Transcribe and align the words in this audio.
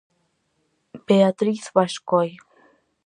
Beatriz 1.07 1.63
Bascoi. 1.75 2.29